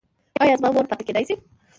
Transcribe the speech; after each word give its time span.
ایا 0.41 0.55
زما 0.59 0.69
مور 0.75 0.85
پاتې 0.89 1.03
کیدی 1.07 1.23
شي؟ 1.29 1.35